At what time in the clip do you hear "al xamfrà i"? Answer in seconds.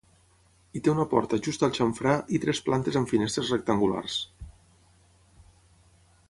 1.67-2.41